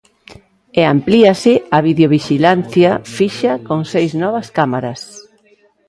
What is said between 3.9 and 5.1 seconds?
seis novas cámaras.